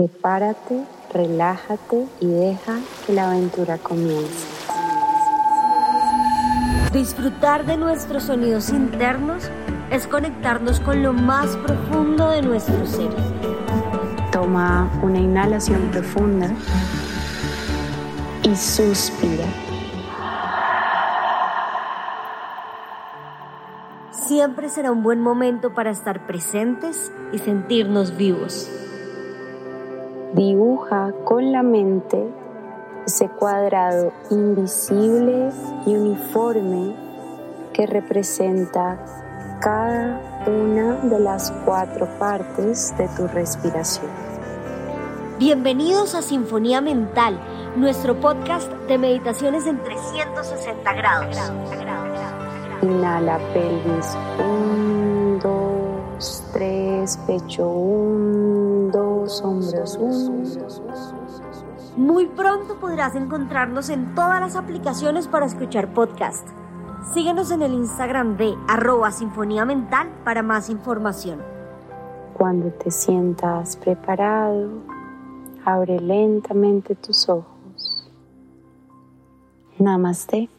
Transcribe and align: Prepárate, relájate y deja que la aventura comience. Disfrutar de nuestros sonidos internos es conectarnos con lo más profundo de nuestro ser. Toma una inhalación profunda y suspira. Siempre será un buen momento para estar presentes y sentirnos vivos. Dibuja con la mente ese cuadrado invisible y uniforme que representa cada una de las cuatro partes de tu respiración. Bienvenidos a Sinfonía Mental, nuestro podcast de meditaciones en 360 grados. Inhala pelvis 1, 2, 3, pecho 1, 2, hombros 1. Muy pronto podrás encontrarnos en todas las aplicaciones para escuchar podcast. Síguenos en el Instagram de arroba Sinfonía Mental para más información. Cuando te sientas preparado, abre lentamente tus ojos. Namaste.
Prepárate, 0.00 0.82
relájate 1.12 2.06
y 2.20 2.26
deja 2.26 2.78
que 3.06 3.12
la 3.12 3.30
aventura 3.30 3.76
comience. 3.76 4.46
Disfrutar 6.90 7.66
de 7.66 7.76
nuestros 7.76 8.22
sonidos 8.22 8.70
internos 8.70 9.50
es 9.90 10.06
conectarnos 10.06 10.80
con 10.80 11.02
lo 11.02 11.12
más 11.12 11.54
profundo 11.58 12.30
de 12.30 12.40
nuestro 12.40 12.86
ser. 12.86 13.10
Toma 14.32 14.90
una 15.02 15.18
inhalación 15.18 15.90
profunda 15.90 16.50
y 18.42 18.56
suspira. 18.56 19.44
Siempre 24.12 24.70
será 24.70 24.92
un 24.92 25.02
buen 25.02 25.20
momento 25.20 25.74
para 25.74 25.90
estar 25.90 26.26
presentes 26.26 27.12
y 27.34 27.38
sentirnos 27.38 28.16
vivos. 28.16 28.70
Dibuja 30.34 31.12
con 31.24 31.50
la 31.50 31.64
mente 31.64 32.24
ese 33.04 33.28
cuadrado 33.28 34.12
invisible 34.30 35.50
y 35.84 35.96
uniforme 35.96 36.94
que 37.72 37.84
representa 37.88 38.96
cada 39.60 40.44
una 40.46 40.94
de 41.02 41.18
las 41.18 41.50
cuatro 41.64 42.06
partes 42.20 42.96
de 42.96 43.08
tu 43.16 43.26
respiración. 43.26 44.06
Bienvenidos 45.40 46.14
a 46.14 46.22
Sinfonía 46.22 46.80
Mental, 46.80 47.36
nuestro 47.74 48.20
podcast 48.20 48.70
de 48.86 48.98
meditaciones 48.98 49.66
en 49.66 49.82
360 49.82 50.92
grados. 50.92 51.36
Inhala 52.82 53.40
pelvis 53.52 54.16
1, 54.38 55.40
2, 55.42 56.44
3, 56.52 56.89
pecho 57.26 57.68
1, 57.68 58.90
2, 58.92 59.42
hombros 59.42 59.98
1. 60.00 61.96
Muy 61.96 62.26
pronto 62.26 62.78
podrás 62.78 63.14
encontrarnos 63.14 63.88
en 63.88 64.14
todas 64.14 64.40
las 64.40 64.54
aplicaciones 64.56 65.26
para 65.28 65.46
escuchar 65.46 65.94
podcast. 65.94 66.46
Síguenos 67.14 67.50
en 67.50 67.62
el 67.62 67.72
Instagram 67.72 68.36
de 68.36 68.54
arroba 68.68 69.10
Sinfonía 69.12 69.64
Mental 69.64 70.10
para 70.24 70.42
más 70.42 70.68
información. 70.68 71.40
Cuando 72.34 72.70
te 72.70 72.90
sientas 72.90 73.76
preparado, 73.76 74.68
abre 75.64 75.98
lentamente 76.00 76.94
tus 76.94 77.28
ojos. 77.28 78.10
Namaste. 79.78 80.50